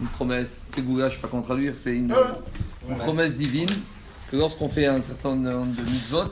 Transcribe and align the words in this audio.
une 0.00 0.06
promesse, 0.08 0.66
Tegoula, 0.72 1.08
je 1.08 1.14
ne 1.14 1.16
sais 1.16 1.22
pas 1.22 1.28
comment 1.28 1.42
traduire, 1.42 1.74
c'est 1.76 1.96
une, 1.96 2.12
Ouais. 2.12 2.18
une 2.88 2.96
promesse 2.96 3.36
divine 3.36 3.68
que 4.30 4.36
lorsqu'on 4.36 4.68
fait 4.68 4.86
un 4.86 5.02
certain 5.02 5.34
nombre 5.34 5.74
de 5.74 5.82
mitzvot, 5.82 6.30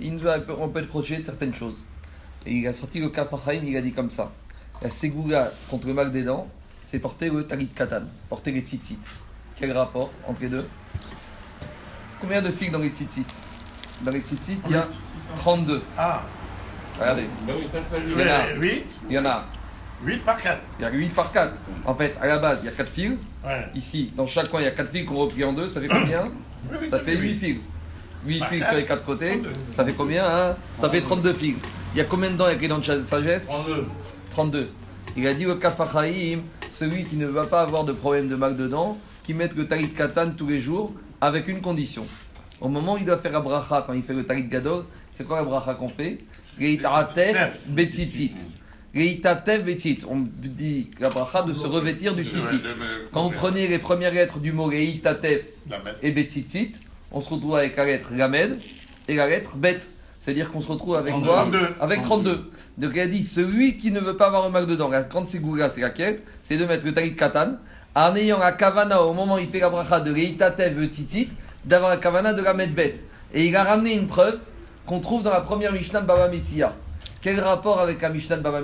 il 0.00 0.14
nous 0.14 0.26
a- 0.28 0.38
on 0.58 0.68
peut 0.68 0.80
être 0.80 0.88
protégé 0.88 1.18
de 1.18 1.24
certaines 1.26 1.54
choses. 1.54 1.86
Et 2.46 2.52
il 2.54 2.66
a 2.66 2.72
sorti 2.72 3.00
le 3.00 3.08
Kafachaim, 3.08 3.62
il 3.64 3.76
a 3.76 3.80
dit 3.80 3.92
comme 3.92 4.10
ça 4.10 4.32
La 4.82 4.90
Ségoula 4.90 5.50
contre 5.68 5.86
le 5.88 5.94
mal 5.94 6.12
des 6.12 6.22
dents, 6.22 6.46
c'est 6.82 6.98
porter 7.00 7.30
le 7.30 7.44
Talit 7.46 7.66
Katan, 7.68 8.02
porter 8.28 8.52
les 8.52 8.60
tzitzit. 8.60 8.98
Quel 9.56 9.72
rapport 9.72 10.10
entre 10.26 10.40
les 10.42 10.48
deux? 10.48 10.66
Combien 12.20 12.42
de 12.42 12.50
figues 12.50 12.70
dans 12.72 12.78
les 12.78 12.90
tzitzit? 12.90 13.26
Dans 14.02 14.10
les 14.12 14.20
tzitzit, 14.20 14.58
il 14.66 14.72
y 14.72 14.76
a 14.76 14.86
32. 15.36 15.82
Ah, 15.96 16.22
Regardez, 17.00 17.26
Bah 17.46 17.52
oui, 17.56 17.68
t'as 17.72 17.80
fallu. 17.82 18.12
Il 18.12 18.20
y 18.20 18.24
en 18.24 18.26
a. 18.28 18.52
8, 18.54 18.84
il 19.08 19.12
y 19.14 19.18
en 19.20 19.24
a, 19.26 19.44
8 20.04 20.18
par 20.24 20.40
4. 20.40 20.58
il 20.78 20.84
y 20.84 20.88
a 20.88 20.90
8 20.92 21.08
par 21.14 21.32
4. 21.32 21.54
En 21.84 21.94
fait, 21.94 22.14
à 22.20 22.26
la 22.26 22.38
base, 22.38 22.60
il 22.62 22.66
y 22.66 22.68
a 22.68 22.72
4 22.72 22.88
fils. 22.88 23.12
Ouais. 23.44 23.66
Ici, 23.74 24.12
dans 24.16 24.26
chaque 24.26 24.48
coin, 24.48 24.60
il 24.60 24.64
y 24.64 24.68
a 24.68 24.72
4 24.72 24.88
fils 24.90 25.04
qu'on 25.06 25.16
replie 25.16 25.44
en 25.44 25.52
deux. 25.52 25.68
Ça 25.68 25.80
fait 25.80 25.88
combien? 25.88 26.28
Oui, 26.70 26.88
Ça 26.90 27.00
fait 27.00 27.16
8 27.16 27.30
huit. 27.32 27.38
fils. 27.38 27.58
8 28.26 28.38
Par 28.40 28.48
fils 28.48 28.66
sur 28.66 28.76
les 28.76 28.84
4 28.84 29.04
côtés. 29.04 29.40
32. 29.40 29.52
Ça 29.70 29.84
fait 29.84 29.92
combien 29.92 30.24
hein? 30.26 30.56
Ça 30.76 30.90
fait 30.90 31.00
32 31.00 31.32
fils. 31.32 31.56
Il 31.94 31.98
y 31.98 32.00
a 32.00 32.04
combien 32.04 32.30
de 32.30 32.36
dents 32.36 32.44
avec 32.44 32.60
les 32.60 32.68
dents 32.68 32.78
de 32.78 32.84
sagesse? 33.04 33.46
32. 33.46 33.86
32. 34.32 34.68
Il 35.16 35.26
a 35.26 35.34
dit 35.34 35.46
au 35.46 35.56
Kafachaïm, 35.56 36.42
celui 36.68 37.04
qui 37.04 37.16
ne 37.16 37.26
va 37.26 37.44
pas 37.46 37.62
avoir 37.62 37.84
de 37.84 37.92
problème 37.92 38.28
de 38.28 38.36
mal 38.36 38.56
de 38.56 38.68
dents, 38.68 38.98
qui 39.24 39.34
met 39.34 39.48
le 39.56 39.66
talit 39.66 39.88
katan 39.88 40.30
tous 40.36 40.48
les 40.48 40.60
jours, 40.60 40.92
avec 41.20 41.48
une 41.48 41.60
condition. 41.60 42.06
Au 42.60 42.68
moment 42.68 42.94
où 42.94 42.98
il 42.98 43.04
doit 43.04 43.18
faire 43.18 43.32
la 43.32 43.40
bracha, 43.40 43.84
quand 43.86 43.92
il 43.94 44.02
fait 44.02 44.14
le 44.14 44.24
talit 44.24 44.44
gadol, 44.44 44.84
c'est 45.12 45.26
quoi 45.26 45.38
la 45.38 45.44
bracha 45.44 45.74
qu'on 45.74 45.88
fait? 45.88 46.18
Betit. 47.68 48.32
On 50.08 50.26
dit 50.42 50.90
la 50.98 51.08
bracha 51.10 51.42
de 51.42 51.52
se 51.52 51.66
revêtir 51.66 52.14
du 52.14 52.24
tzitzit. 52.24 52.62
Quand 53.12 53.22
vous 53.22 53.30
prenez 53.30 53.68
les 53.68 53.78
premières 53.78 54.12
lettres 54.12 54.38
du 54.38 54.52
mot 54.52 54.66
Reitatef 54.66 55.44
et 56.02 56.10
betitit, 56.10 56.74
on 57.12 57.22
se 57.22 57.30
retrouve 57.30 57.56
avec 57.56 57.76
la 57.76 57.84
lettre 57.84 58.10
Lamed 58.14 58.58
et 59.08 59.14
la 59.14 59.28
lettre 59.28 59.56
Bet. 59.56 59.78
C'est-à-dire 60.20 60.50
qu'on 60.50 60.60
se 60.60 60.68
retrouve 60.68 60.96
avec 60.96 61.14
quoi 61.14 61.46
32. 61.48 61.58
Avec 61.80 62.02
32. 62.02 62.50
Donc 62.76 62.90
il 62.94 63.00
a 63.00 63.06
dit, 63.06 63.24
celui 63.24 63.78
qui 63.78 63.92
ne 63.92 64.00
veut 64.00 64.16
pas 64.16 64.26
avoir 64.26 64.44
un 64.44 64.50
mal 64.50 64.66
dedans, 64.66 64.88
la 64.88 65.02
grande 65.02 65.28
ségoula, 65.28 65.70
c'est 65.70 65.80
laquelle 65.80 66.20
C'est 66.42 66.56
de 66.56 66.64
mettre 66.64 66.84
le 66.84 66.92
talit 66.92 67.14
katan, 67.14 67.56
en 67.94 68.16
ayant 68.16 68.38
la 68.38 68.52
kavana 68.52 69.02
au 69.02 69.12
moment 69.12 69.36
où 69.36 69.38
il 69.38 69.46
fait 69.46 69.60
la 69.60 69.70
bracha 69.70 70.00
de 70.00 70.12
Reitatev 70.12 70.88
titit, 70.90 71.28
d'avoir 71.64 71.90
la 71.90 71.98
kavana 71.98 72.34
de 72.34 72.42
la 72.42 72.52
medbet. 72.52 72.96
Et 73.32 73.46
il 73.46 73.56
a 73.56 73.62
ramené 73.62 73.94
une 73.94 74.08
preuve 74.08 74.38
qu'on 74.86 75.00
trouve 75.00 75.22
dans 75.22 75.30
la 75.30 75.40
première 75.40 75.72
Mishnah 75.72 76.00
de 76.00 76.06
Baba 76.06 76.28
Metzia. 76.28 76.74
Quel 77.20 77.40
rapport 77.40 77.80
avec 77.80 78.00
la 78.00 78.10
Mishnah 78.10 78.36
de 78.36 78.42
Baba 78.42 78.60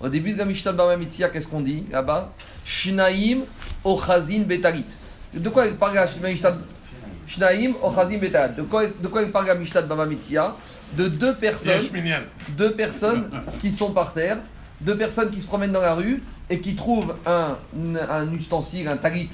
Au 0.00 0.08
début 0.08 0.32
de 0.32 0.38
la 0.38 0.44
Mishnah 0.44 0.72
de 0.72 0.76
Baba 0.76 0.96
qu'est-ce 1.32 1.46
qu'on 1.46 1.60
dit 1.60 1.86
là-bas? 1.90 2.32
Shinaim 2.64 3.40
ochazin 3.84 4.42
betalit. 4.42 4.86
De 5.32 5.48
quoi 5.48 5.66
il 5.66 5.76
parle 5.76 5.94
la 5.94 6.06
Mishnah 6.06 6.50
Shnaim 7.28 7.74
ochazin 7.82 8.18
betalit. 8.18 8.54
De 8.56 8.62
quoi, 8.62 8.86
de 8.86 9.06
quoi 9.06 9.22
il 9.22 9.30
parle 9.30 9.46
la 9.46 9.54
Mishnah 9.54 9.82
de 9.82 9.86
Baba 9.86 10.06
De 10.06 11.08
deux 11.08 11.34
personnes 11.34 11.86
deux 12.56 12.72
personnes 12.72 13.30
qui 13.60 13.70
sont 13.70 13.92
par 13.92 14.12
terre, 14.12 14.38
deux 14.80 14.96
personnes 14.96 15.30
qui 15.30 15.40
se 15.40 15.46
promènent 15.46 15.72
dans 15.72 15.80
la 15.80 15.94
rue 15.94 16.22
et 16.48 16.58
qui 16.58 16.74
trouvent 16.74 17.14
un, 17.24 17.56
un 18.08 18.32
ustensile, 18.32 18.88
un 18.88 18.96
talit, 18.96 19.30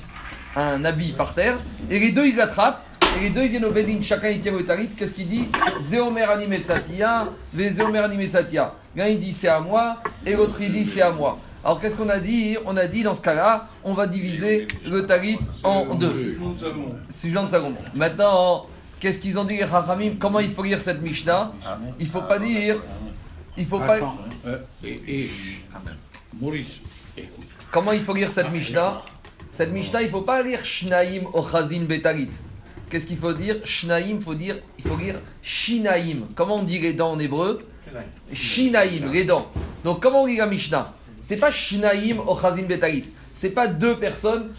un 0.55 0.85
habit 0.85 1.13
par 1.13 1.33
terre, 1.33 1.57
et 1.91 1.99
les 1.99 2.13
deux 2.13 2.27
ils 2.27 2.37
l'attrapent, 2.37 2.85
et 3.17 3.21
les 3.21 3.31
deux 3.31 3.43
ils 3.45 3.51
viennent 3.51 3.65
au 3.65 3.71
bedding, 3.71 4.03
chacun 4.03 4.29
il 4.31 4.41
tient 4.41 4.53
le 4.53 4.65
talit, 4.65 4.89
qu'est-ce 4.89 5.15
qu'il 5.15 5.29
dit 5.29 5.47
Zéomer 5.81 6.27
Zéomer. 7.55 8.01
L'un 8.97 9.07
il 9.07 9.21
dit 9.21 9.33
c'est 9.33 9.49
à 9.49 9.61
moi, 9.61 10.03
et 10.25 10.35
l'autre 10.35 10.61
il 10.61 10.73
dit 10.73 10.87
c'est 10.87 11.03
à 11.03 11.11
moi. 11.11 11.39
Alors 11.65 11.81
qu'est-ce 11.81 11.97
qu'on 11.97 12.09
a 12.09 12.21
dit 12.21 12.57
On 12.65 12.77
a 12.77 12.87
dit 12.87 13.03
dans 13.03 13.15
ce 13.15 13.23
cas-là, 13.23 13.69
on 13.83 13.93
va 13.93 14.07
diviser 14.07 14.69
le 14.85 15.05
talit 15.05 15.39
en 15.65 15.95
deux. 15.97 16.39
C'est 17.09 17.31
Jean 17.31 17.45
de 17.45 17.49
Sagamon. 17.49 17.77
Maintenant, 17.95 18.67
qu'est-ce 19.01 19.19
qu'ils 19.19 19.39
ont 19.39 19.45
dit 19.45 19.57
les 19.57 19.67
Chachamim 19.67 20.13
Comment 20.19 20.39
il 20.41 20.51
faut 20.51 20.63
lire 20.63 20.81
cette 20.81 21.03
Mishnah 21.03 21.53
Il 21.99 22.07
faut 22.07 22.21
pas 22.21 22.39
dire. 22.39 22.81
Il 23.57 23.67
faut 23.67 23.81
pas. 23.81 23.99
Euh, 24.47 24.59
et, 24.85 25.23
et 25.23 25.31
Maurice. 26.41 26.77
Comment 27.73 27.93
il 27.93 28.03
faut 28.03 28.15
lire 28.15 28.31
cette 28.31 28.53
Mishnah 28.53 29.03
Cette 29.51 29.73
Mishnah, 29.73 30.03
il 30.03 30.11
faut 30.11 30.21
pas 30.21 30.43
lire 30.43 30.65
Shnaim 30.65 31.25
Ochazin 31.33 31.85
Betalit. 31.85 32.31
Qu'est-ce 32.89 33.07
qu'il 33.07 33.17
faut 33.17 33.33
dire 33.33 33.57
Shnaim, 33.65 34.21
faut 34.21 34.35
dire, 34.35 34.57
il 34.79 34.85
faut 34.85 34.97
lire 34.97 35.17
Shinaim. 35.43 36.29
Comment 36.35 36.57
on 36.57 36.63
dit 36.63 36.79
les 36.79 36.93
dents 36.93 37.13
en 37.13 37.19
hébreu 37.19 37.67
Shinaim, 38.33 39.11
les 39.13 39.25
dents. 39.25 39.51
Donc 39.85 40.03
comment 40.03 40.23
on 40.23 40.27
lit 40.27 40.37
la 40.37 40.47
Mishnah 40.47 40.93
C'est 41.21 41.41
pas 41.41 41.51
Shnaim 41.51 42.19
Ochazin 42.27 42.63
Betalit. 42.65 43.05
C'est 43.33 43.51
pas 43.51 43.69
deux 43.69 43.97
personnes. 43.97 44.53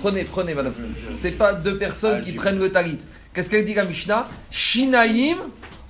Prenez, 0.00 0.24
prenez, 0.24 0.54
madame. 0.54 0.74
C'est 1.14 1.32
pas 1.32 1.54
deux 1.54 1.78
personnes 1.78 2.20
qui 2.22 2.32
prennent 2.32 2.58
le 2.58 2.70
talit. 2.70 2.98
Qu'est-ce 3.32 3.48
qu'elle 3.50 3.64
dit 3.64 3.74
la 3.74 3.84
Mishnah 3.84 4.28
Shinaim 4.50 5.36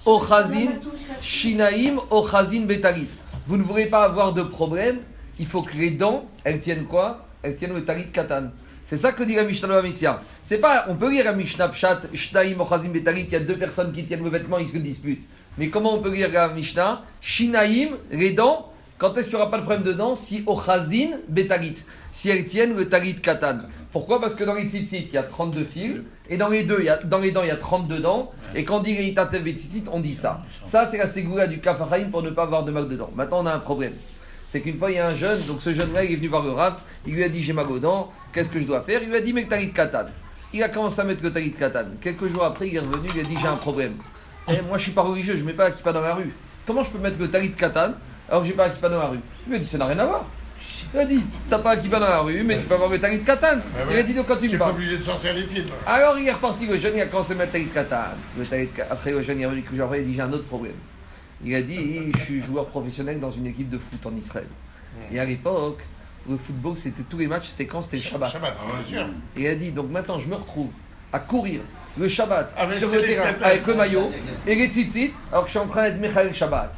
Ochazin 0.07 0.73
Shinaim 1.21 1.97
Ochazin 2.11 2.67
Betalit. 2.67 3.07
Vous 3.47 3.57
ne 3.57 3.63
voulez 3.63 3.87
pas 3.87 4.05
avoir 4.05 4.33
de 4.33 4.43
problème, 4.43 5.01
il 5.39 5.47
faut 5.47 5.63
que 5.63 5.77
les 5.77 5.91
dents, 5.91 6.27
elles 6.45 6.61
tiennent 6.61 6.87
quoi? 6.87 7.27
Elles 7.43 7.57
tiennent 7.57 7.75
le 7.75 7.85
talit 7.85 8.07
katan. 8.07 8.51
C'est 8.85 8.99
ça 8.99 9.13
que 9.13 9.23
dit 9.23 9.35
la 9.35 9.45
Mishnah 9.45 9.69
de 9.69 10.05
la. 10.05 10.23
C'est 10.43 10.59
pas, 10.59 10.87
on 10.89 10.95
peut 10.95 11.11
lire 11.11 11.25
la 11.25 11.33
Mishnah 11.33 11.69
Pshat, 11.69 12.03
Shnaim 12.13 12.61
Ochazin 12.61 12.91
Betalit, 12.91 13.23
il 13.23 13.33
y 13.33 13.37
a 13.37 13.41
deux 13.41 13.57
personnes 13.57 13.93
qui 13.93 14.05
tiennent 14.05 14.23
le 14.23 14.29
vêtement, 14.29 14.59
ils 14.59 14.69
se 14.69 14.77
disputent. 14.77 15.27
Mais 15.57 15.69
comment 15.69 15.95
on 15.95 16.01
peut 16.01 16.13
lire 16.13 16.31
la 16.31 16.49
Mishnah? 16.49 17.03
Shinaim, 17.21 17.97
les 18.11 18.33
dents, 18.33 18.71
quand 18.99 19.17
est-ce 19.17 19.29
qu'il 19.29 19.37
n'y 19.37 19.43
aura 19.43 19.51
pas 19.51 19.59
de 19.59 19.63
problème 19.63 19.85
dedans? 19.85 20.17
Si 20.17 20.45
Ochazin 20.47 21.19
Betalit, 21.29 21.77
si 22.13 22.29
elles 22.29 22.47
tiennent 22.47 22.77
le 22.77 22.89
talit 22.89 23.17
katan. 23.17 23.59
Pourquoi? 23.91 24.21
Parce 24.21 24.35
que 24.35 24.45
dans 24.45 24.55
les 24.55 24.69
tzitzit, 24.69 25.07
il 25.09 25.15
y 25.15 25.19
a 25.19 25.23
32 25.23 25.65
fils, 25.65 26.03
et 26.29 26.37
dans 26.37 26.49
les, 26.49 26.65
deux, 26.65 26.77
il 26.79 26.85
y 26.85 26.89
a, 26.89 27.03
dans 27.03 27.19
les 27.19 27.33
dents, 27.33 27.43
il 27.43 27.49
y 27.49 27.51
a 27.51 27.57
32 27.57 28.01
dents, 28.01 28.31
et 28.55 28.65
quand 28.65 28.79
on 28.79 28.83
dit 28.83 28.95
les 28.95 29.13
tzitzit, 29.53 29.85
on 29.91 30.01
dit 30.01 30.15
ça. 30.15 30.43
Ça, 30.65 30.87
c'est 30.91 30.99
la 30.99 31.09
ségoula 31.09 31.47
du 31.47 31.59
kafachaim 31.61 32.11
pour 32.11 32.23
ne 32.23 32.31
pas 32.31 32.45
avoir 32.45 32.65
de 32.65 32.71
mal 32.71 32.89
dedans. 32.89 33.11
Maintenant, 33.15 33.43
on 33.43 33.47
a 33.47 33.55
un 33.55 33.59
problème. 33.59 33.95
C'est 34.47 34.61
qu'une 34.61 34.79
fois, 34.79 34.91
il 34.91 34.97
y 34.97 34.99
a 35.01 35.09
un 35.09 35.17
jeune, 35.17 35.41
donc 35.47 35.61
ce 35.63 35.75
jeune-là, 35.75 36.05
il 36.05 36.13
est 36.13 36.17
venu 36.17 36.29
voir 36.29 36.43
le 36.45 36.51
Rav, 36.51 36.77
il 37.07 37.15
lui 37.15 37.25
a 37.25 37.29
dit 37.29 37.43
J'ai 37.43 37.53
mal 37.53 37.67
aux 37.71 37.79
dents, 37.79 38.13
qu'est-ce 38.33 38.51
que 38.51 38.61
je 38.61 38.67
dois 38.67 38.83
faire? 38.83 39.03
Il 39.03 39.09
lui 39.09 39.17
a 39.17 39.21
dit 39.21 39.33
Mais 39.33 39.43
le 39.43 39.49
talit 39.49 39.73
katan. 39.73 40.07
Il 40.53 40.63
a 40.63 40.69
commencé 40.69 41.01
à 41.01 41.05
mettre 41.05 41.23
le 41.25 41.33
talit 41.33 41.53
katan. 41.53 41.87
Quelques 42.01 42.27
jours 42.29 42.45
après, 42.45 42.69
il 42.69 42.77
est 42.77 42.81
revenu, 42.81 43.09
il 43.15 43.21
a 43.21 43.25
dit 43.25 43.37
J'ai 43.41 43.49
un 43.49 43.57
problème. 43.57 43.95
Eh, 44.49 44.61
moi, 44.69 44.79
je 44.79 44.85
suis 44.85 44.93
pas 44.93 45.03
religieux, 45.03 45.35
je 45.37 45.41
ne 45.43 45.47
mets 45.47 45.53
pas 45.55 45.65
la 45.65 45.71
kippa 45.73 45.93
dans 45.93 46.01
la 46.03 46.15
rue. 46.15 46.33
Comment 46.67 46.85
je 46.85 46.91
peux 46.91 46.99
mettre 46.99 47.19
le 47.19 47.29
talit 47.31 47.51
katan 47.53 47.95
alors 48.29 48.43
que 48.43 48.49
j'ai 48.49 48.55
pas 48.55 48.69
la 48.69 48.73
kippa 48.75 48.89
dans 48.89 48.99
la 48.99 49.07
rue? 49.09 49.19
Il 49.47 49.51
lui 49.51 49.57
a 49.57 49.59
dit 49.59 49.67
Ça 49.67 49.79
n'a 49.79 49.87
rien 49.87 49.99
à 49.99 50.07
voir. 50.07 50.27
Il 50.95 51.01
a 51.01 51.05
dit 51.07 51.21
T'as 51.51 51.59
pas 51.59 51.75
la 51.75 51.81
kippa 51.83 51.99
dans 51.99 52.09
la 52.09 52.21
rue, 52.21 52.43
mais 52.45 52.57
tu 52.59 52.65
peux 52.65 52.75
avoir 52.75 52.91
le 52.91 52.99
talit 53.01 53.21
katan. 53.23 53.59
Il 53.91 53.97
a 53.97 54.03
dit 54.05 54.15
Donc 54.15 54.27
quand 54.29 54.37
tu 54.37 54.47
me 54.47 54.53
n'es 54.53 54.59
pas 54.59 54.67
parles. 54.67 54.77
obligé 54.77 54.99
de 54.99 55.03
sortir 55.03 55.35
les 55.35 55.45
films. 55.45 55.67
Alors 55.87 56.17
il 56.19 56.29
est 56.29 56.33
reparti, 56.33 56.67
le 56.67 56.79
jeune, 56.79 56.93
il 56.95 57.01
a 57.01 57.07
commencé 57.07 57.33
à 57.33 57.37
mettre 57.37 57.53
Talit 57.53 57.67
Katan. 57.67 57.97
Le 58.39 58.45
Talit 58.45 58.69
Ka- 58.69 58.87
Après, 58.91 59.11
le 59.11 59.21
jeune, 59.23 59.41
il 59.41 59.43
est 59.43 59.47
revenu 59.47 59.63
a 59.83 59.99
dit 60.03 60.15
J'ai 60.15 60.21
un 60.21 60.33
autre 60.33 60.45
problème. 60.47 60.75
Il 61.43 61.55
a 61.55 61.63
dit 61.63 62.13
Je 62.19 62.21
suis 62.21 62.41
joueur 62.43 62.67
professionnel 62.67 63.21
dans 63.21 63.31
une 63.31 63.47
équipe 63.47 63.71
de 63.71 63.79
foot 63.79 64.05
en 64.07 64.15
Israël. 64.17 64.49
Et 65.11 65.19
à 65.19 65.25
l'époque, 65.25 65.83
le 66.29 66.37
football, 66.37 66.77
c'était 66.77 67.03
tous 67.03 67.19
les 67.19 67.27
matchs, 67.27 67.49
c'était 67.49 67.67
quand 67.67 67.83
C'était 67.83 67.99
le 67.99 68.03
Shabbat. 68.03 68.33
Shabbat, 68.33 68.57
bien 68.67 68.87
sûr. 68.87 69.07
Et 69.37 69.43
il 69.43 69.47
a 69.47 69.55
dit 69.55 69.73
Donc 69.73 69.91
maintenant, 69.91 70.19
je 70.19 70.29
me 70.29 70.37
retrouve 70.37 70.71
à 71.13 71.19
courir 71.19 71.61
le 71.99 72.09
Shabbat 72.09 72.53
Avec 72.57 72.79
sur 72.79 72.91
le 72.91 73.03
terrain 73.03 73.35
avec 73.41 73.67
le 73.67 73.75
maillot 73.75 74.11
et 74.47 74.55
les 74.55 74.67
tzitzit, 74.67 75.13
alors 75.31 75.45
que 75.45 75.49
je 75.49 75.59
suis 75.59 75.65
en 75.65 75.69
train 75.69 75.83
d'être 75.83 76.01
Michael 76.01 76.35
Shabbat. 76.35 76.75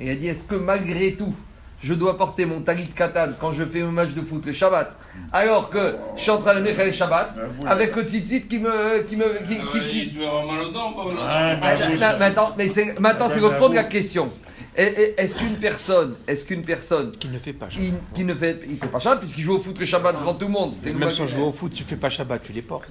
Et 0.00 0.06
il 0.06 0.10
a 0.10 0.14
dit 0.14 0.26
Est-ce 0.28 0.44
que 0.44 0.56
malgré 0.56 1.14
tout, 1.14 1.34
je 1.82 1.94
dois 1.94 2.16
porter 2.16 2.46
mon 2.46 2.60
talit 2.60 2.86
katan 2.88 3.30
quand 3.40 3.52
je 3.52 3.64
fais 3.64 3.80
un 3.82 3.90
match 3.90 4.10
de 4.10 4.20
foot 4.20 4.46
le 4.46 4.52
Shabbat, 4.52 4.96
alors 5.32 5.68
que 5.70 5.96
je 6.16 6.22
suis 6.22 6.30
en 6.30 6.38
train 6.38 6.54
de 6.54 6.60
Michael 6.60 6.94
Shabbat, 6.94 7.34
avec 7.66 7.96
le 7.96 8.02
tzitzit 8.02 8.46
qui 8.48 8.58
me. 8.60 9.02
Qui 9.02 9.16
me 9.16 9.38
qui, 9.46 9.56
qui- 9.80 9.88
qui- 9.88 10.10
Tu 10.10 10.18
vas 10.20 10.28
avoir 10.28 10.46
mal 10.46 10.62
aux 10.64 10.70
dents, 10.70 10.92
pas 10.92 11.04
mal 11.04 11.78
oui. 11.92 11.98
Là, 11.98 12.16
maintenant, 12.18 12.54
mais 12.56 12.68
c'est, 12.68 12.98
maintenant, 13.00 13.28
c'est 13.28 13.40
le 13.40 13.50
fond 13.50 13.68
de 13.68 13.74
la 13.74 13.84
question. 13.84 14.30
Est-ce 14.74 15.34
qu'une 15.36 15.56
personne, 15.56 16.14
est-ce 16.26 16.46
qu'une 16.46 16.62
personne 16.62 17.10
Qui 17.10 17.28
ne 17.28 17.38
fait 17.38 17.52
pas 17.52 17.66
qui, 17.66 17.76
Shabbat. 17.88 18.00
qui 18.14 18.24
ne 18.24 18.34
fait, 18.34 18.60
il 18.66 18.78
fait 18.78 18.86
pas 18.86 18.98
Shabbat 19.00 19.18
puisqu'il 19.20 19.42
joue 19.42 19.56
au 19.56 19.58
foot 19.58 19.78
le 19.78 19.84
Shabbat 19.84 20.18
devant 20.18 20.32
tout 20.34 20.46
le 20.46 20.52
monde, 20.52 20.74
Même 20.98 21.10
sans 21.10 21.26
jouer 21.26 21.42
au 21.42 21.50
foot, 21.52 21.72
tu 21.74 21.82
fais 21.84 21.96
pas 21.96 22.08
Shabbat, 22.08 22.42
tu 22.42 22.52
les 22.52 22.62
portes. 22.62 22.88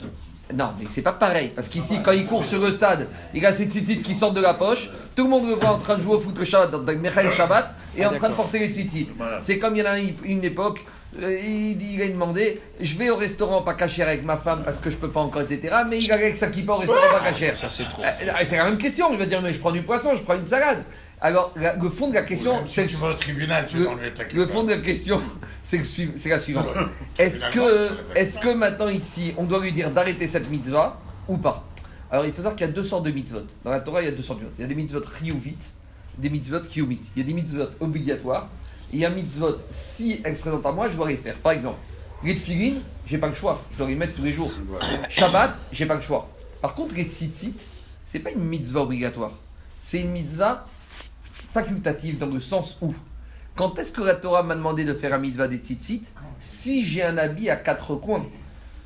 Non, 0.53 0.71
mais 0.79 0.85
c'est 0.89 1.01
pas 1.01 1.13
pareil. 1.13 1.53
Parce 1.55 1.69
qu'ici, 1.69 1.99
quand 2.03 2.11
il 2.11 2.25
court 2.27 2.43
sur 2.45 2.59
le 2.59 2.71
stade, 2.71 3.07
il 3.33 3.43
a 3.45 3.53
ses 3.53 3.65
tzitzit 3.65 4.01
qui 4.01 4.13
sortent 4.13 4.35
de 4.35 4.41
la 4.41 4.53
poche. 4.53 4.89
Tout 5.15 5.23
le 5.23 5.29
monde 5.29 5.47
le 5.47 5.55
voit 5.55 5.69
en 5.71 5.79
train 5.79 5.95
de 5.97 6.01
jouer 6.03 6.15
au 6.15 6.19
foot 6.19 6.37
le 6.37 6.43
Shabbat, 6.45 6.69
dans 6.71 6.79
dans 6.83 6.99
Michael 6.99 7.31
Shabbat, 7.33 7.73
et 7.97 8.05
en 8.05 8.13
train 8.13 8.29
de 8.29 8.33
porter 8.35 8.59
les 8.59 8.67
tzitzit. 8.71 9.09
C'est 9.41 9.59
comme 9.59 9.75
il 9.75 9.79
y 9.79 9.81
en 9.81 9.91
a 9.91 9.99
une, 9.99 10.43
époque, 10.43 10.85
euh, 11.21 11.37
il, 11.43 11.81
il 11.93 12.01
a 12.01 12.07
demandé 12.07 12.59
Je 12.79 12.95
vais 12.97 13.09
au 13.09 13.15
restaurant 13.17 13.61
pas 13.63 13.73
caché 13.73 14.01
avec 14.01 14.23
ma 14.23 14.37
femme 14.37 14.63
parce 14.63 14.77
que 14.79 14.89
je 14.89 14.97
peux 14.97 15.09
pas 15.11 15.19
encore, 15.19 15.41
etc. 15.41 15.75
Mais 15.89 15.99
il 15.99 16.11
allait 16.11 16.23
avec 16.25 16.35
sa 16.35 16.47
kippa 16.47 16.73
au 16.73 16.77
restaurant 16.77 17.01
pas 17.11 17.31
caché. 17.31 17.53
Ça, 17.55 17.69
c'est 17.69 17.83
trop. 17.83 18.01
Euh, 18.03 18.31
C'est 18.43 18.57
la 18.57 18.65
même 18.65 18.77
question. 18.77 19.07
Il 19.11 19.17
va 19.17 19.25
dire 19.25 19.41
Mais 19.41 19.51
je 19.53 19.59
prends 19.59 19.71
du 19.71 19.81
poisson, 19.81 20.11
je 20.15 20.23
prends 20.23 20.35
une 20.35 20.45
salade. 20.45 20.83
Alors, 21.23 21.53
la- 21.55 21.75
le 21.75 21.89
fond 21.89 22.07
de 22.07 22.15
la 22.15 22.23
question, 22.23 22.55
Même 22.55 22.63
c'est 22.67 22.87
si 22.87 22.95
tu 22.95 23.01
vas 23.01 23.09
au 23.09 23.13
tribunal, 23.13 23.67
tu 23.67 23.77
le, 23.77 23.83
vas 23.83 23.91
enlever 23.91 24.11
ta 24.11 24.23
le 24.33 24.47
fond 24.47 24.63
de 24.63 24.71
la 24.71 24.77
question, 24.79 25.21
c'est 25.63 25.77
que 25.77 25.83
sui- 25.85 26.11
c'est 26.15 26.29
la 26.29 26.39
suivante. 26.39 26.65
Est-ce 27.19 27.45
que, 27.51 27.89
est 28.15 28.39
que 28.41 28.49
maintenant 28.53 28.87
ici, 28.89 29.33
on 29.37 29.43
doit 29.43 29.59
lui 29.61 29.71
dire 29.71 29.91
d'arrêter 29.91 30.25
cette 30.25 30.49
mitzvah 30.49 30.99
ou 31.27 31.37
pas? 31.37 31.63
Alors 32.09 32.25
il 32.25 32.31
faut 32.31 32.37
savoir 32.37 32.55
qu'il 32.55 32.65
y 32.65 32.69
a 32.69 32.73
deux 32.73 32.83
sortes 32.83 33.05
de 33.05 33.11
mitzvot. 33.11 33.45
Dans 33.63 33.69
la 33.69 33.81
Torah, 33.81 34.01
il 34.01 34.05
y 34.05 34.07
a 34.07 34.11
deux 34.11 34.23
sortes 34.23 34.39
de 34.39 34.45
mitzvot. 34.45 34.55
Il 34.57 34.61
y 34.63 34.65
a 34.65 34.67
des 34.67 34.75
mitzvot 34.75 35.01
riyuvit, 35.19 35.57
des 36.21 36.29
mitzvot 36.29 36.61
kiyumit. 36.61 37.01
Il 37.15 37.21
y 37.21 37.23
a 37.23 37.27
des 37.27 37.33
mitzvot 37.33 37.69
obligatoires. 37.79 38.47
Et 38.93 38.97
il 38.97 38.99
y 38.99 39.05
a 39.05 39.09
mitzvot, 39.09 39.57
si 39.69 40.21
elles 40.23 40.35
se 40.35 40.41
présentent 40.41 40.65
à 40.65 40.71
moi, 40.71 40.89
je 40.89 40.95
dois 40.95 41.09
les 41.09 41.17
faire. 41.17 41.35
Par 41.35 41.53
exemple, 41.53 41.79
Les 42.23 42.37
j'ai 43.07 43.17
pas 43.17 43.27
le 43.27 43.35
choix, 43.35 43.59
je 43.71 43.77
dois 43.79 43.87
les 43.87 43.95
mettre 43.95 44.15
tous 44.15 44.23
les 44.23 44.33
jours. 44.33 44.51
Shabbat, 45.09 45.57
j'ai 45.71 45.85
pas 45.85 45.95
le 45.95 46.01
choix. 46.01 46.29
Par 46.61 46.75
contre, 46.75 46.93
les 46.93 47.05
tzitzit, 47.05 47.55
c'est 48.05 48.19
pas 48.19 48.29
une 48.29 48.43
mitzvah 48.43 48.81
obligatoire. 48.81 49.31
C'est 49.79 50.01
une 50.01 50.11
mitzvah 50.11 50.65
facultative 51.51 52.19
dans 52.19 52.27
le 52.27 52.39
sens 52.39 52.77
où, 52.81 52.93
quand 53.55 53.79
est-ce 53.79 53.91
que 53.91 54.01
la 54.01 54.15
Torah 54.15 54.43
m'a 54.43 54.55
demandé 54.55 54.85
de 54.85 54.93
faire 54.93 55.13
un 55.13 55.17
mitzvah 55.17 55.47
des 55.47 55.57
tzitzit? 55.57 56.03
Si 56.39 56.85
j'ai 56.85 57.03
un 57.03 57.17
habit 57.17 57.49
à 57.49 57.55
quatre 57.55 57.95
coins. 57.95 58.25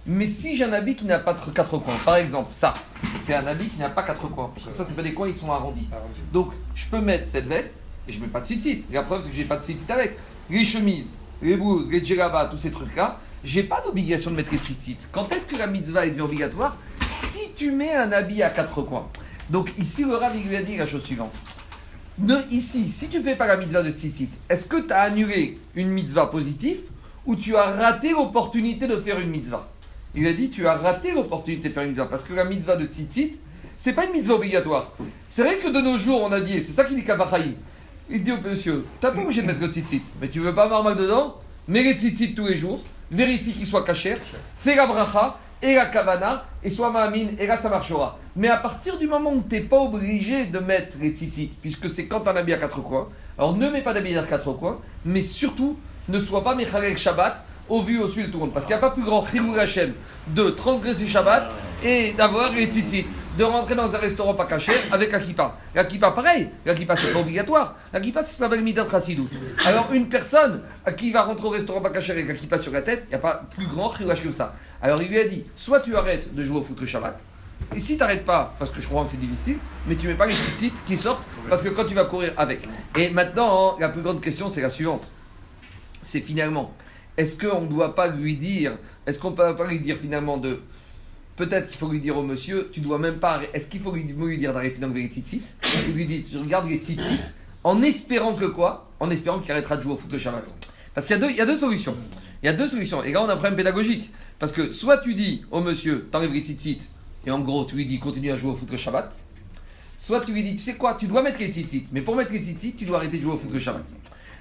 Mais 0.05 0.27
si 0.27 0.55
j'ai 0.55 0.63
un 0.63 0.73
habit 0.73 0.95
qui 0.95 1.05
n'a 1.05 1.19
pas 1.19 1.35
quatre 1.53 1.77
coins, 1.79 1.97
par 2.05 2.15
exemple, 2.15 2.53
ça, 2.53 2.73
c'est 3.25 3.33
un 3.33 3.47
habit 3.47 3.69
qui 3.69 3.79
n'a 3.79 3.89
pas 3.89 4.03
quatre 4.03 4.27
coins. 4.29 4.51
Parce 4.53 4.67
que 4.67 4.73
ça, 4.73 4.85
c'est 4.87 4.95
pas 4.95 5.01
des 5.01 5.15
coins, 5.15 5.27
ils 5.27 5.35
sont 5.35 5.51
arrondis. 5.51 5.87
Donc, 6.31 6.51
je 6.75 6.87
peux 6.87 6.99
mettre 6.99 7.27
cette 7.27 7.47
veste 7.47 7.81
et 8.07 8.13
je 8.13 8.21
mets 8.21 8.27
pas 8.27 8.39
de 8.39 8.45
tzitzit. 8.45 8.85
La 8.91 9.01
preuve, 9.01 9.23
c'est 9.23 9.31
que 9.31 9.35
j'ai 9.35 9.45
pas 9.45 9.57
de 9.57 9.63
tzitzit 9.63 9.91
avec. 9.91 10.17
Les 10.49 10.63
chemises, 10.63 11.15
les 11.41 11.57
blouses, 11.57 11.89
les 11.89 12.05
djellabas, 12.05 12.45
tous 12.45 12.59
ces 12.59 12.69
trucs-là, 12.69 13.19
j'ai 13.43 13.63
pas 13.63 13.81
d'obligation 13.81 14.29
de 14.29 14.35
mettre 14.35 14.51
les 14.51 14.59
tzitzit. 14.59 14.97
Quand 15.11 15.31
est-ce 15.31 15.47
que 15.47 15.57
la 15.57 15.65
mitzvah 15.65 16.05
est 16.05 16.09
devenue 16.09 16.23
obligatoire? 16.23 16.77
Si 17.07 17.49
tu 17.55 17.71
mets 17.71 17.95
un 17.95 18.11
habit 18.11 18.43
à 18.43 18.51
quatre 18.51 18.83
coins. 18.83 19.07
Donc, 19.49 19.71
ici, 19.79 20.03
le 20.03 20.15
Rav, 20.15 20.35
il 20.35 20.47
lui 20.47 20.55
a 20.55 20.61
dit 20.61 20.77
la 20.77 20.85
chose 20.85 21.03
suivante. 21.03 21.33
Ne, 22.19 22.37
ici, 22.51 22.91
si 22.91 23.07
tu 23.07 23.23
fais 23.23 23.35
pas 23.35 23.47
la 23.47 23.57
mitzvah 23.57 23.81
de 23.81 23.89
tzitzit, 23.89 24.29
est-ce 24.49 24.67
que 24.67 24.85
tu 24.85 24.93
as 24.93 25.01
annulé 25.01 25.57
une 25.73 25.89
mitzvah 25.89 26.27
positive 26.27 26.81
ou 27.25 27.35
tu 27.35 27.55
as 27.55 27.71
raté 27.71 28.11
l'opportunité 28.11 28.87
de 28.87 28.97
faire 28.99 29.19
une 29.19 29.31
mitzvah? 29.31 29.67
Il 30.17 30.25
a 30.27 30.33
dit 30.33 30.49
tu 30.49 30.65
as 30.65 30.75
raté 30.75 31.11
l'opportunité 31.11 31.67
de 31.67 31.73
faire 31.73 31.83
une 31.83 31.89
mitzvah 31.89 32.05
parce 32.05 32.23
que 32.23 32.33
la 32.33 32.45
mitzvah 32.45 32.77
de 32.77 32.85
tzitzit, 32.85 33.37
c'est 33.75 33.93
pas 33.93 34.05
une 34.05 34.13
mitzvah 34.13 34.35
obligatoire. 34.35 34.93
C'est 35.27 35.43
vrai 35.43 35.57
que 35.57 35.67
de 35.67 35.81
nos 35.81 35.97
jours, 35.97 36.21
on 36.23 36.31
a 36.31 36.39
dit, 36.39 36.63
c'est 36.63 36.71
ça 36.71 36.85
qu'il 36.85 36.95
dit 36.95 37.03
Kavachaïm. 37.03 37.55
Il 38.09 38.23
dit 38.23 38.31
au 38.31 38.39
monsieur, 38.39 38.85
t'as 39.01 39.11
pas 39.11 39.19
obligé 39.19 39.41
de 39.41 39.47
mettre 39.47 39.59
le 39.59 39.67
tzitzit, 39.67 40.03
mais 40.21 40.29
tu 40.29 40.39
veux 40.39 40.55
pas 40.55 40.63
avoir 40.63 40.83
mal 40.83 40.95
dedans? 40.95 41.35
Mets 41.67 41.83
les 41.83 41.95
tzitzit 41.95 42.33
tous 42.33 42.47
les 42.47 42.55
jours, 42.55 42.79
vérifie 43.11 43.51
qu'il 43.51 43.67
soit 43.67 43.83
caché, 43.83 44.15
fais 44.57 44.75
la 44.75 44.85
bracha 44.85 45.37
et 45.61 45.75
la 45.75 45.87
kavana, 45.87 46.45
et 46.63 46.69
soit 46.69 46.91
ma'amin, 46.91 47.29
et 47.37 47.47
là 47.47 47.57
ça 47.57 47.69
marchera. 47.69 48.17
Mais 48.37 48.47
à 48.47 48.57
partir 48.57 48.97
du 48.97 49.07
moment 49.07 49.33
où 49.33 49.43
tu 49.49 49.55
n'es 49.55 49.61
pas 49.61 49.79
obligé 49.79 50.45
de 50.45 50.59
mettre 50.59 50.93
les 51.01 51.09
tzitzit, 51.09 51.51
puisque 51.61 51.89
c'est 51.89 52.05
quand 52.05 52.25
un 52.27 52.35
habit 52.35 52.53
à 52.53 52.57
quatre 52.57 52.81
coins, 52.81 53.09
alors 53.37 53.57
ne 53.57 53.69
mets 53.69 53.81
pas 53.81 53.93
d'habit 53.93 54.15
à 54.15 54.23
quatre 54.23 54.53
coins, 54.53 54.79
mais 55.03 55.21
surtout 55.21 55.77
ne 56.07 56.19
sois 56.19 56.43
pas 56.43 56.55
Mechalek 56.55 56.97
Shabbat 56.97 57.43
au 57.69 57.81
vu 57.81 57.99
au 57.99 58.07
su 58.07 58.23
de 58.23 58.27
tout 58.27 58.33
le 58.33 58.45
monde. 58.45 58.53
Parce 58.53 58.65
qu'il 58.65 58.75
n'y 58.75 58.79
a 58.79 58.81
pas 58.81 58.91
plus 58.91 59.03
grand 59.03 59.25
Hashem 59.57 59.93
de 60.27 60.49
transgresser 60.49 61.07
Shabbat 61.07 61.49
et 61.83 62.13
d'avoir 62.13 62.51
les 62.51 62.65
tzitzit, 62.65 63.05
de 63.37 63.43
rentrer 63.43 63.75
dans 63.75 63.93
un 63.93 63.97
restaurant 63.97 64.33
pas 64.33 64.45
caché 64.45 64.71
avec 64.91 65.11
la 65.11 65.19
kippa. 65.19 65.57
La 65.73 65.85
kippa, 65.85 66.11
pareil, 66.11 66.49
la 66.65 66.73
kippa 66.73 66.95
c'est 66.95 67.13
pas 67.13 67.19
obligatoire. 67.19 67.75
La 67.93 67.99
kippa 67.99 68.23
c'est 68.23 68.33
ce 68.33 68.39
qu'on 68.39 68.45
appelle 68.45 68.63
Midat 68.63 68.89
Chassidut. 68.89 69.29
Alors 69.65 69.89
une 69.93 70.07
personne 70.07 70.61
qui 70.97 71.11
va 71.11 71.23
rentrer 71.23 71.47
au 71.47 71.51
restaurant 71.51 71.81
pas 71.81 71.89
caché 71.89 72.11
avec 72.11 72.27
la 72.27 72.33
kippa 72.33 72.57
sur 72.57 72.71
la 72.71 72.81
tête, 72.81 73.03
il 73.05 73.09
n'y 73.09 73.15
a 73.15 73.19
pas 73.19 73.41
plus 73.55 73.67
grand 73.67 73.93
chilou 73.93 74.09
que 74.09 74.31
ça. 74.31 74.55
Alors 74.81 75.01
il 75.01 75.09
lui 75.09 75.19
a 75.19 75.27
dit, 75.27 75.45
soit 75.55 75.81
tu 75.81 75.95
arrêtes 75.95 76.33
de 76.33 76.43
jouer 76.43 76.57
au 76.57 76.63
foot 76.63 76.79
le 76.79 76.87
Shabbat, 76.87 77.21
et 77.73 77.79
si 77.79 77.93
tu 77.93 77.99
n'arrêtes 77.99 78.25
pas, 78.25 78.53
parce 78.59 78.71
que 78.71 78.79
je 78.79 78.87
comprends 78.87 79.05
que 79.05 79.11
c'est 79.11 79.19
difficile, 79.19 79.57
mais 79.87 79.95
tu 79.95 80.07
mets 80.07 80.15
pas 80.15 80.25
les 80.25 80.33
tzitzit 80.33 80.73
qui 80.85 80.97
sortent, 80.97 81.25
parce 81.49 81.61
que 81.61 81.69
quand 81.69 81.85
tu 81.85 81.95
vas 81.95 82.05
courir 82.05 82.33
avec. 82.37 82.67
Et 82.97 83.09
maintenant, 83.09 83.71
hein, 83.71 83.75
la 83.79 83.89
plus 83.89 84.01
grande 84.01 84.21
question, 84.21 84.49
c'est 84.49 84.61
la 84.61 84.69
suivante. 84.69 85.07
C'est 86.03 86.21
finalement, 86.21 86.73
est-ce 87.17 87.37
qu'on 87.37 87.61
ne 87.61 87.67
doit 87.67 87.95
pas 87.95 88.07
lui 88.07 88.35
dire, 88.35 88.77
est-ce 89.07 89.19
qu'on 89.19 89.31
ne 89.31 89.35
peut 89.35 89.55
pas 89.55 89.67
lui 89.67 89.79
dire 89.79 89.97
finalement 90.01 90.37
de. 90.37 90.59
Peut-être 91.35 91.67
qu'il 91.69 91.77
faut 91.77 91.89
lui 91.89 91.99
dire 91.99 92.17
au 92.17 92.23
monsieur, 92.23 92.69
tu 92.71 92.79
dois 92.79 92.97
même 92.97 93.15
pas. 93.15 93.41
Est-ce 93.53 93.67
qu'il 93.67 93.81
faut 93.81 93.91
lui, 93.91 94.37
dire 94.37 94.53
d'arrêter 94.53 94.79
d'enlever 94.79 95.01
les 95.03 95.09
tzitzit 95.09 95.41
Il 95.87 95.93
lui 95.93 96.05
dit, 96.05 96.23
tu 96.23 96.37
regardes 96.37 96.69
les 96.69 96.77
tzitzit, 96.77 97.19
en 97.63 97.81
espérant 97.81 98.33
que 98.33 98.45
quoi? 98.45 98.89
En 99.01 99.09
espérant 99.09 99.39
qu'il 99.39 99.51
arrêtera 99.51 99.75
de 99.75 99.81
jouer 99.83 99.93
au 99.93 99.97
foot 99.97 100.11
le 100.11 100.19
Shabbat. 100.19 100.45
Parce 100.93 101.05
qu'il 101.05 101.17
y, 101.17 101.19
a 101.21 101.27
deux- 101.27 101.33
y 101.33 101.41
a 101.41 101.45
deux 101.45 101.57
solutions. 101.57 101.95
Il 102.41 102.45
y 102.45 102.49
a 102.49 102.53
deux 102.53 102.69
solutions. 102.69 103.03
Et 103.03 103.11
là, 103.11 103.21
on 103.21 103.27
a 103.27 103.33
un 103.33 103.35
problème 103.37 103.57
pédagogique. 103.57 104.11
Parce 104.39 104.53
que 104.53 104.69
soit 104.71 104.99
tu 104.99 105.13
dis 105.13 105.43
au 105.51 105.59
monsieur, 105.61 106.07
t'enlèves 106.11 106.31
les 106.31 106.39
tzitzit, 106.39 106.79
et 107.27 107.31
en 107.31 107.39
gros, 107.39 107.65
tu 107.65 107.75
lui 107.75 107.85
dis, 107.85 107.99
continue 107.99 108.31
à 108.31 108.37
jouer 108.37 108.51
au 108.51 108.55
foot 108.55 108.71
le 108.71 108.77
Shabbat. 108.77 109.13
Soit 109.97 110.21
tu 110.21 110.31
lui 110.31 110.43
dis, 110.43 110.55
tu 110.55 110.61
sais 110.63 110.75
quoi, 110.75 110.95
tu 110.97 111.07
dois 111.07 111.21
mettre 111.21 111.39
les 111.39 111.51
tzitzit, 111.51 111.87
mais 111.91 112.01
pour 112.01 112.15
mettre 112.15 112.31
les 112.31 112.39
tzitzit, 112.39 112.75
tu 112.75 112.85
dois 112.85 112.97
arrêter 112.97 113.17
de 113.17 113.23
jouer 113.23 113.33
au 113.33 113.37
foot 113.37 113.51
le 113.51 113.59
Shabbat. 113.59 113.83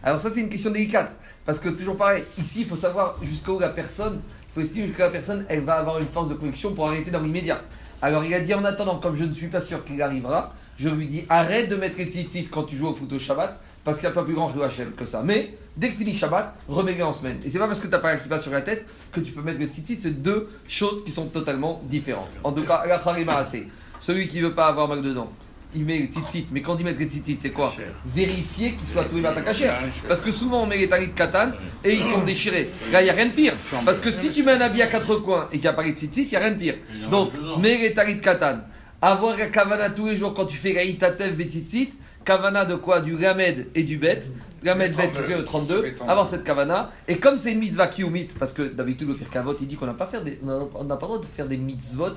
Alors 0.06 0.20
ça, 0.20 0.30
c'est 0.30 0.40
une 0.40 0.50
question 0.50 0.70
délicate, 0.70 1.12
parce 1.46 1.58
que 1.58 1.70
toujours 1.70 1.96
pareil, 1.96 2.24
ici, 2.38 2.60
il 2.60 2.66
faut 2.66 2.76
savoir 2.76 3.16
jusqu'où 3.22 3.58
la 3.58 3.70
personne, 3.70 4.20
il 4.20 4.54
faut 4.54 4.60
estimer 4.60 4.88
jusqu'à 4.88 5.06
la 5.06 5.10
personne, 5.10 5.46
elle 5.48 5.64
va 5.64 5.76
avoir 5.76 5.98
une 5.98 6.06
force 6.06 6.28
de 6.28 6.34
conviction 6.34 6.74
pour 6.74 6.86
arrêter 6.88 7.10
dans 7.10 7.20
l'immédiat. 7.20 7.62
Alors 8.02 8.22
il 8.22 8.34
a 8.34 8.40
dit, 8.40 8.52
en 8.52 8.64
attendant, 8.66 8.98
comme 8.98 9.16
je 9.16 9.24
ne 9.24 9.32
suis 9.32 9.48
pas 9.48 9.62
sûr 9.62 9.82
qu'il 9.82 10.02
arrivera, 10.02 10.52
je 10.76 10.90
lui 10.90 11.06
dis, 11.06 11.24
arrête 11.30 11.70
de 11.70 11.76
mettre 11.76 11.96
les 11.96 12.04
tzitzit 12.04 12.48
quand 12.50 12.64
tu 12.64 12.76
joues 12.76 12.88
au 12.88 12.94
foot 12.94 13.10
au 13.14 13.18
Shabbat, 13.18 13.58
parce 13.82 13.98
qu'il 13.98 14.06
n'y 14.06 14.12
a 14.12 14.14
pas 14.14 14.24
plus 14.24 14.34
grand 14.34 14.52
Hachem 14.62 14.92
que 14.92 15.06
ça. 15.06 15.22
Mais 15.24 15.54
dès 15.74 15.88
que 15.88 15.96
finit 15.96 16.14
Shabbat, 16.14 16.54
remets-les 16.68 17.02
en 17.02 17.14
semaine. 17.14 17.38
Et 17.42 17.50
c'est 17.50 17.58
pas 17.58 17.66
parce 17.66 17.80
que 17.80 17.86
tu 17.86 17.92
n'as 17.92 17.98
pas 17.98 18.12
la 18.12 18.20
kippa 18.20 18.38
sur 18.38 18.52
la 18.52 18.60
tête 18.60 18.84
que 19.10 19.20
tu 19.20 19.32
peux 19.32 19.40
mettre 19.40 19.58
le 19.58 19.68
tzitzit, 19.68 20.02
c'est 20.02 20.22
deux 20.22 20.50
choses 20.68 21.02
qui 21.02 21.12
sont 21.12 21.28
totalement 21.28 21.80
différentes. 21.84 22.32
En 22.44 22.52
tout 22.52 22.62
cas, 22.64 22.84
la 22.86 23.38
assez. 23.38 23.68
Celui 24.00 24.28
qui 24.28 24.40
veut 24.40 24.54
pas 24.54 24.66
avoir 24.66 24.86
mal 24.86 25.00
dedans, 25.00 25.32
il 25.74 25.84
met 25.84 25.98
le 25.98 26.06
tzitzit. 26.06 26.46
Mais 26.52 26.62
quand 26.62 26.76
il 26.78 26.84
met 26.84 26.94
le 26.94 27.04
tzitzit, 27.04 27.38
c'est 27.40 27.50
quoi 27.50 27.74
Vérifier 28.06 28.72
qu'ils 28.72 28.86
soient 28.86 29.04
tous 29.04 29.16
les 29.16 29.22
matins 29.22 29.42
cachés. 29.42 29.70
Parce 30.08 30.20
que 30.20 30.32
souvent 30.32 30.62
on 30.62 30.66
met 30.66 30.78
les 30.78 30.88
talis 30.88 31.08
de 31.08 31.12
katan 31.12 31.52
et 31.82 31.94
ils 31.94 32.04
sont 32.04 32.22
déchirés. 32.24 32.70
Là, 32.92 33.00
il 33.00 33.04
n'y 33.04 33.10
a 33.10 33.14
rien 33.14 33.26
de 33.26 33.32
pire. 33.32 33.54
Parce 33.84 33.98
que 33.98 34.10
si 34.10 34.30
tu 34.30 34.42
mets 34.42 34.52
un 34.52 34.60
habit 34.60 34.82
à 34.82 34.86
quatre 34.86 35.16
coins 35.16 35.48
et 35.50 35.56
qu'il 35.56 35.62
n'y 35.62 35.66
a 35.68 35.72
pas 35.72 35.82
les 35.82 35.92
tzitzit, 35.92 36.22
il 36.22 36.30
n'y 36.30 36.36
a 36.36 36.40
rien 36.40 36.52
de 36.52 36.58
pire. 36.58 36.74
Donc, 37.10 37.32
mets 37.60 37.78
les 37.78 37.94
talis 37.94 38.16
de 38.16 38.20
katan. 38.20 38.60
Avoir 39.02 39.36
la 39.36 39.48
kavana 39.48 39.90
tous 39.90 40.06
les 40.06 40.16
jours 40.16 40.32
quand 40.32 40.46
tu 40.46 40.56
fais 40.56 40.72
la 40.72 40.82
itatev 40.82 41.36
tzitzit. 41.42 41.90
Kavana 42.24 42.64
de 42.64 42.76
quoi? 42.76 43.00
Du 43.00 43.16
gamed 43.16 43.66
et 43.74 43.82
du 43.82 43.98
bet. 43.98 44.22
Gamed 44.62 44.96
bet, 44.96 45.10
c'est 45.22 45.36
le 45.36 45.44
32. 45.44 45.94
Avoir 46.08 46.26
cette 46.26 46.42
kavana. 46.42 46.90
Et 47.06 47.18
comme 47.18 47.36
c'est 47.36 47.52
une 47.52 47.58
mitzvah 47.58 47.88
kiumit, 47.88 48.28
parce 48.38 48.54
que 48.54 48.62
d'habitude 48.62 49.08
le 49.08 49.14
Pirkavot, 49.14 49.54
il 49.60 49.66
dit 49.66 49.76
qu'on 49.76 49.92
pas, 49.92 50.10
n'a 50.10 50.64
pas 50.64 50.78
le 50.80 50.86
droit 50.86 51.18
de 51.18 51.26
faire 51.26 51.46
des 51.46 51.58
mitzvot 51.58 52.14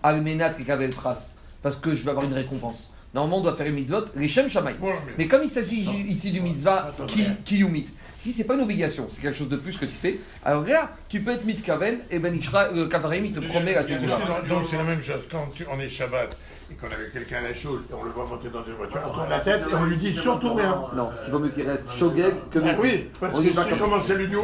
almenat 0.00 0.52
et 0.60 0.62
kavel 0.62 0.90
pras. 0.90 1.18
Parce 1.60 1.74
que 1.74 1.94
je 1.94 2.04
vais 2.04 2.10
avoir 2.10 2.24
une 2.24 2.34
récompense. 2.34 2.92
Normalement, 3.14 3.38
on 3.38 3.42
doit 3.42 3.54
faire 3.56 3.66
une 3.66 3.74
mitzvot, 3.74 4.04
les 4.16 4.28
shem 4.28 4.48
shamay. 4.50 4.74
Mais 5.16 5.26
comme 5.26 5.42
il 5.42 5.48
s'agit 5.50 5.80
ici 6.08 6.30
du 6.30 6.40
mitzvah 6.40 6.90
ki, 7.06 7.24
kiyumit, 7.44 7.88
si 8.18 8.32
c'est 8.32 8.44
pas 8.44 8.54
une 8.54 8.60
obligation, 8.62 9.06
c'est 9.08 9.22
quelque 9.22 9.36
chose 9.36 9.48
de 9.48 9.56
plus 9.56 9.76
que 9.78 9.86
tu 9.86 9.94
fais, 9.94 10.18
alors 10.44 10.64
là, 10.66 10.90
tu 11.08 11.20
peux 11.20 11.30
être 11.32 11.44
mitkaven, 11.44 12.00
et 12.10 12.18
ben 12.18 12.34
Ishra- 12.34 12.74
le 12.74 12.86
kavarim, 12.86 13.24
il 13.24 13.32
te 13.32 13.40
promet 13.40 13.74
la 13.74 13.82
sécurité. 13.82 14.12
Donc 14.48 14.64
c'est 14.68 14.76
la 14.76 14.84
même 14.84 15.00
chose. 15.02 15.22
Quand 15.30 15.48
tu- 15.54 15.64
on 15.72 15.78
est 15.80 15.88
Shabbat 15.88 16.36
et 16.70 16.74
qu'on 16.74 16.86
avait 16.88 17.08
quelqu'un 17.10 17.36
à 17.38 17.42
la 17.48 17.54
choule 17.54 17.82
et 17.90 17.94
on 17.94 18.04
le 18.04 18.10
voit 18.10 18.26
monter 18.26 18.48
dans 18.50 18.62
une 18.64 18.74
voiture, 18.74 19.00
on 19.08 19.14
tourne 19.14 19.30
la 19.30 19.40
tête 19.40 19.62
et 19.70 19.74
on 19.74 19.84
lui 19.84 19.96
dit 19.96 20.12
surtout 20.14 20.52
rien. 20.52 20.82
Non, 20.94 21.06
parce 21.06 21.22
qu'il 21.22 21.32
vaut 21.32 21.38
mieux 21.38 21.48
qu'il 21.48 21.66
reste 21.66 21.90
shogeg 21.96 22.34
que 22.50 22.58
Ah 22.58 22.72
mitz. 22.72 22.76
oui, 22.82 23.08
parce 23.18 23.34
On 23.34 23.40
dit 23.40 23.50
que 23.50 23.54
pas 23.54 23.64
si 23.64 23.70
comme- 23.70 23.78
on 23.78 23.84
commence 23.84 24.10
à 24.10 24.14
lui 24.14 24.26
là, 24.26 24.38